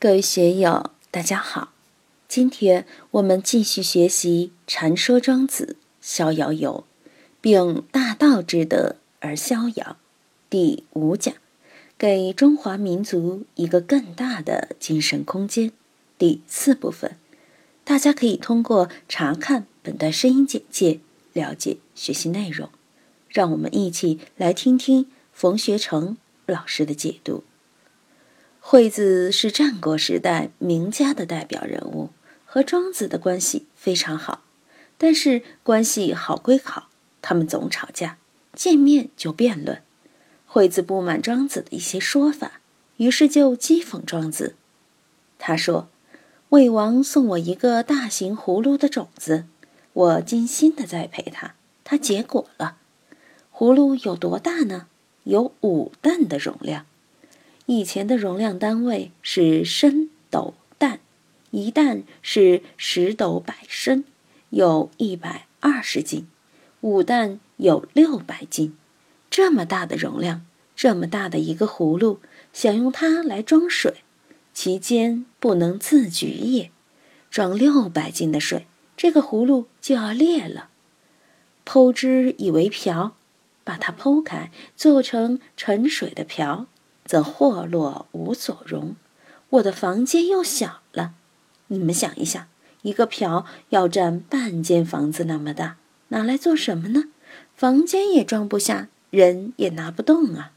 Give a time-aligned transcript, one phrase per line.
[0.00, 1.72] 各位学友，大家好！
[2.28, 6.84] 今天我们继续学习《禅说庄子·逍遥游》，
[7.40, 9.96] 并大道之德而逍遥。
[10.48, 11.34] 第五讲，
[11.98, 15.72] 给中华民族一个更大的精神空间。
[16.16, 17.16] 第四部分，
[17.82, 21.00] 大家可以通过查看本段声音简介
[21.32, 22.70] 了解学习内容。
[23.28, 27.42] 让我们一起来听听冯学成老师的解读。
[28.70, 32.10] 惠子是战国时代名家的代表人物，
[32.44, 34.42] 和庄子的关系非常好。
[34.98, 36.90] 但是关系好归好，
[37.22, 38.18] 他们总吵架，
[38.52, 39.80] 见面就辩论。
[40.44, 42.60] 惠子不满庄子的一些说法，
[42.98, 44.54] 于是就讥讽庄子。
[45.38, 45.88] 他说
[46.50, 49.46] ：“魏王送我一个大型葫芦的种子，
[49.94, 52.76] 我精心的栽培它，它结果了。
[53.50, 54.88] 葫芦有多大呢？
[55.24, 56.84] 有五担的容量。”
[57.70, 61.00] 以前的容量单位是升斗担，
[61.50, 64.04] 一担是十斗百升，
[64.48, 66.26] 有一百二十斤，
[66.80, 68.74] 五担有六百斤。
[69.28, 72.20] 这么大的容量，这么大的一个葫芦，
[72.54, 73.96] 想用它来装水，
[74.54, 76.70] 其间不能自举也。
[77.30, 80.70] 装六百斤的水，这个葫芦就要裂了。
[81.66, 83.14] 剖之以为瓢，
[83.62, 86.66] 把它剖开，做成盛水的瓢。
[87.08, 88.94] 则祸落无所容，
[89.48, 91.14] 我的房间又小了。
[91.68, 92.46] 你们想一想，
[92.82, 97.04] 一个瓢要占半间房子那么大，拿来做什么呢？
[97.56, 100.52] 房间也装不下，人也拿不动啊！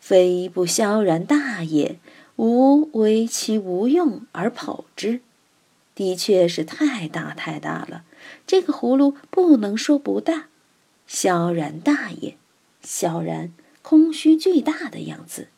[0.00, 2.00] 非不萧然大也，
[2.36, 5.20] 吾为其无用而跑之。
[5.94, 8.04] 的确是太大太大了，
[8.46, 10.46] 这个葫芦不能说不大。
[11.06, 12.38] 萧然大也，
[12.82, 13.52] 萧然
[13.82, 15.48] 空虚巨大的样子。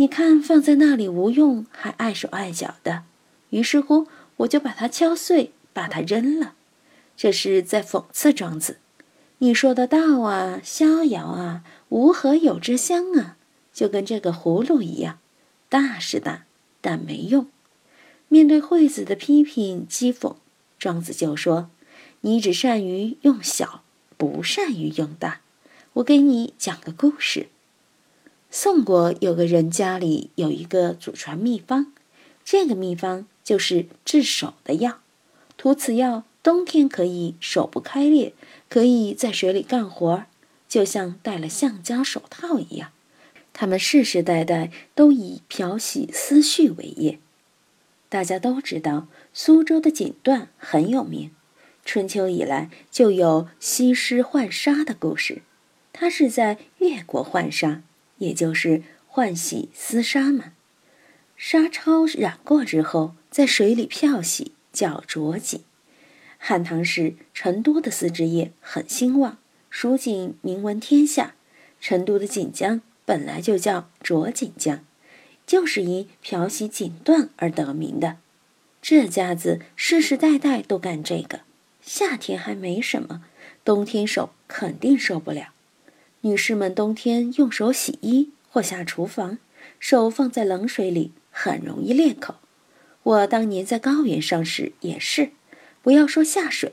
[0.00, 3.02] 你看，放在那里无用，还碍手碍脚的。
[3.50, 6.54] 于是乎，我就把它敲碎，把它扔了。
[7.16, 8.78] 这是在讽刺庄子。
[9.38, 13.36] 你说的道啊，逍遥啊，无何有之乡啊，
[13.72, 15.18] 就跟这个葫芦一样，
[15.68, 16.44] 大是大，
[16.80, 17.48] 但没用。
[18.28, 20.36] 面对惠子的批评讥讽，
[20.78, 21.70] 庄子就说
[22.22, 23.82] ：“你只善于用小，
[24.16, 25.40] 不善于用大。
[25.94, 27.48] 我给你讲个故事。”
[28.50, 31.92] 宋国有个人家里有一个祖传秘方，
[32.44, 35.00] 这个秘方就是治手的药。
[35.58, 38.32] 涂此药，冬天可以手不开裂，
[38.70, 40.24] 可以在水里干活，
[40.66, 42.90] 就像戴了橡胶手套一样。
[43.52, 47.18] 他们世世代代都以漂洗丝絮为业。
[48.08, 51.32] 大家都知道，苏州的锦缎很有名，
[51.84, 55.42] 春秋以来就有西施浣纱的故事。
[55.92, 57.82] 它是在越国浣纱。
[58.18, 60.52] 也就是浣洗丝纱嘛，
[61.36, 65.62] 纱钞染过之后，在水里漂洗叫濯锦。
[66.36, 69.38] 汉唐时，成都的丝织业很兴旺，
[69.70, 71.34] 蜀锦名闻天下。
[71.80, 74.84] 成都的锦江本来就叫濯锦江，
[75.46, 78.16] 就是因漂洗锦缎而得名的。
[78.82, 81.42] 这家子世世代代都干这个，
[81.80, 83.22] 夏天还没什么，
[83.64, 85.52] 冬天手肯定受不了。
[86.22, 89.38] 女士们冬天用手洗衣或下厨房，
[89.78, 92.34] 手放在冷水里很容易裂口。
[93.04, 95.30] 我当年在高原上时也是，
[95.80, 96.72] 不要说下水，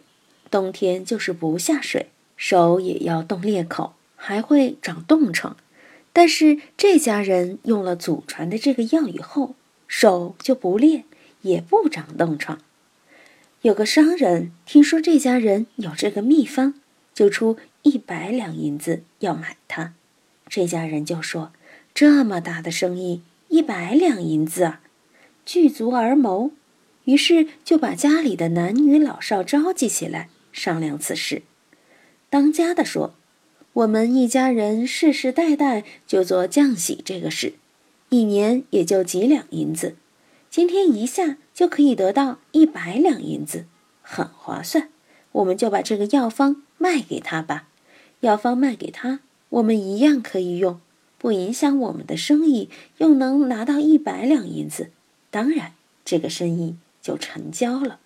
[0.50, 5.56] 冬天就是不下水，手也要冻裂口，还会长冻疮。
[6.12, 9.54] 但是这家人用了祖传的这个药以后，
[9.88, 11.04] 手就不裂，
[11.44, 12.60] 也不长冻疮。
[13.62, 16.74] 有个商人听说这家人有这个秘方，
[17.14, 17.58] 就出。
[17.86, 19.94] 一百两银子要买它，
[20.50, 21.52] 这家人就说
[21.94, 24.82] ：“这么大的生意，一百两银子啊！”
[25.46, 26.50] 聚足而谋，
[27.04, 31.44] 于是就把家里的男女老少召集起来商量此事。
[32.32, 33.14] 当家的说
[33.74, 37.54] ：“我们一家人世世代代就做浆洗这个事，
[38.10, 39.96] 一年也就几两银子，
[40.50, 43.68] 今天一下就可以得到一百两银子，
[44.02, 44.90] 很划算。
[45.34, 47.68] 我们就把这个药方卖给他吧。”
[48.26, 49.20] 药方卖给他，
[49.50, 50.82] 我们一样可以用，
[51.20, 54.90] 不影响我们的生意，又能拿到一百两银子，
[55.30, 55.74] 当然
[56.04, 58.00] 这个生意就成交了。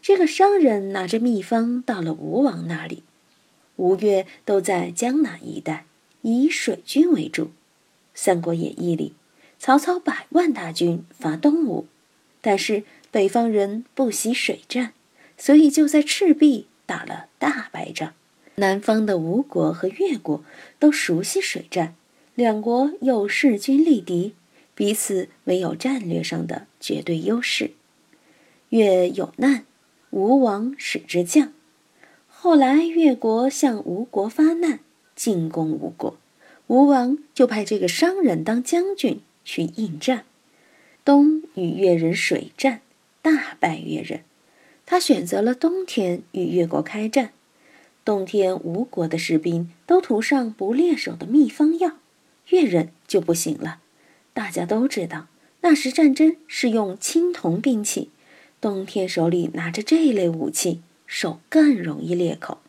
[0.00, 3.02] 这个商人拿着秘方到了吴王那里，
[3.74, 5.84] 吴越都在江南一带，
[6.22, 7.46] 以水军为主。
[8.14, 9.14] 《三国演义》里，
[9.58, 11.88] 曹操百万大军伐东吴，
[12.40, 14.92] 但是北方人不习水战，
[15.36, 18.14] 所以就在赤壁打了大败仗。
[18.58, 20.44] 南方的吴国和越国
[20.78, 21.94] 都熟悉水战，
[22.34, 24.34] 两国又势均力敌，
[24.74, 27.72] 彼此没有战略上的绝对优势。
[28.70, 29.64] 越有难，
[30.10, 31.52] 吴王使之将。
[32.26, 34.80] 后来越国向吴国发难，
[35.16, 36.16] 进攻吴国，
[36.66, 40.24] 吴王就派这个商人当将军去应战。
[41.04, 42.82] 冬与越人水战，
[43.22, 44.20] 大败越人。
[44.84, 47.32] 他选择了冬天与越国开战。
[48.08, 51.98] 冬天，吴国的士兵都涂上不猎手的秘方药，
[52.48, 53.80] 越人就不行了。
[54.32, 55.26] 大家都知道，
[55.60, 58.08] 那时战争是用青铜兵器，
[58.62, 62.62] 冬天手里拿着这类武器，手更容易裂口。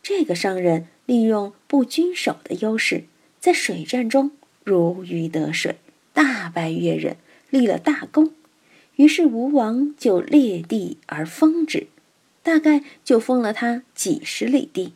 [0.00, 3.02] 这个商人利用不均手的优势，
[3.40, 4.30] 在水战中
[4.62, 5.74] 如鱼得水，
[6.12, 7.16] 大败越人，
[7.50, 8.32] 立了大功。
[8.94, 11.88] 于是吴王就裂地而封之。
[12.48, 14.94] 大概就封了他几十里地，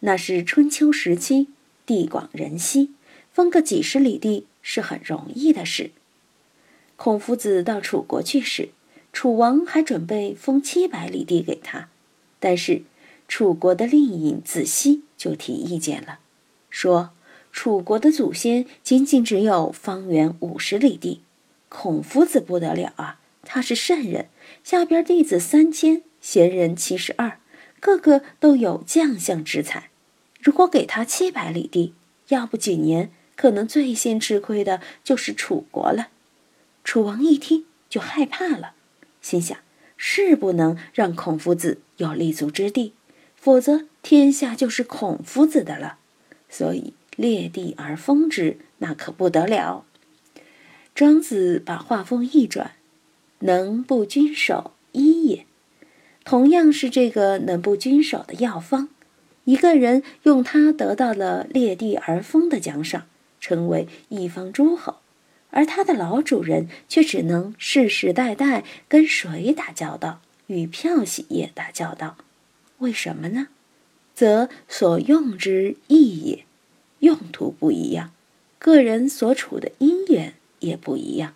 [0.00, 1.46] 那是春秋时期，
[1.86, 2.90] 地广人稀，
[3.32, 5.92] 封个几十里地是很容易的事。
[6.96, 8.70] 孔夫子到楚国去时，
[9.12, 11.88] 楚王还准备封七百里地给他，
[12.40, 12.82] 但是
[13.28, 16.18] 楚国的令尹子西就提意见了，
[16.70, 17.10] 说
[17.52, 21.20] 楚国的祖先仅仅只有方圆五十里地，
[21.68, 24.26] 孔夫子不得了啊，他是圣人，
[24.64, 26.02] 下边弟子三千。
[26.20, 27.38] 贤人七十二，
[27.80, 29.90] 个个都有将相之才。
[30.40, 31.94] 如果给他七百里地，
[32.28, 36.08] 要不几年，可能最先吃亏的就是楚国了。
[36.84, 38.72] 楚王一听就害怕了，
[39.20, 39.58] 心想：
[39.96, 42.94] 是不能让孔夫子有立足之地，
[43.36, 45.98] 否则天下就是孔夫子的了。
[46.48, 49.84] 所以裂地而封之，那可不得了。
[50.94, 52.72] 庄子把话锋一转：
[53.40, 55.46] 能不君守，一也。
[56.24, 58.88] 同样是这个能不君守的药方，
[59.44, 63.06] 一个人用它得到了裂地而封的奖赏，
[63.40, 64.96] 成为一方诸侯，
[65.50, 72.16] 而他的老主人却只能世世代代跟水打交道，与漂洗液打交道。
[72.78, 73.48] 为什么呢？
[74.14, 76.44] 则所用之异也，
[76.98, 78.12] 用途不一样，
[78.58, 81.34] 个人所处的因缘也不一样。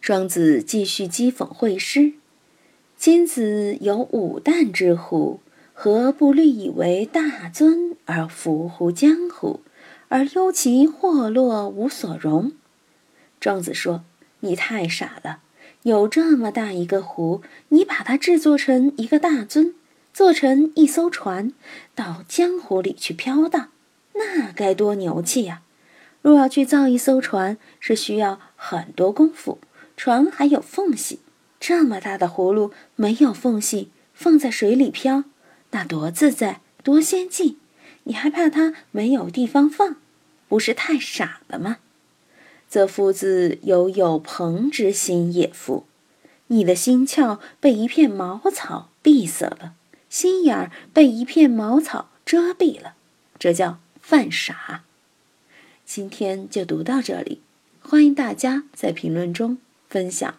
[0.00, 2.14] 庄子继续讥讽惠施。
[2.98, 5.38] 今子有五旦之乎？
[5.72, 9.60] 何不虑以为大尊而服乎江湖，
[10.08, 12.50] 而忧其祸落无所容？
[13.38, 14.02] 庄子说
[14.40, 15.38] ：“你太傻了！
[15.84, 19.76] 有这么大一个湖，你把它制作成一个大尊，
[20.12, 21.52] 做成一艘船，
[21.94, 23.68] 到江湖里去飘荡，
[24.14, 25.62] 那该多牛气呀！
[26.20, 29.58] 若要去造一艘船，是需要很多功夫，
[29.96, 31.20] 船还有缝隙。”
[31.60, 35.24] 这么大的葫芦没有缝隙，放在水里漂，
[35.70, 37.58] 那多自在，多先进！
[38.04, 39.96] 你还怕它没有地方放？
[40.48, 41.78] 不是太傻了吗？
[42.68, 45.86] 则夫子有有朋之心也夫，
[46.48, 49.74] 你的心窍被一片茅草闭塞了，
[50.08, 52.94] 心眼儿被一片茅草遮蔽了，
[53.38, 54.84] 这叫犯傻。
[55.84, 57.40] 今天就读到这里，
[57.80, 59.58] 欢迎大家在评论中
[59.88, 60.38] 分享